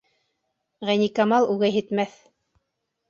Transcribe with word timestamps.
Ғәйникамал 0.89 1.45
үгәйһетмәҫ. 1.57 2.17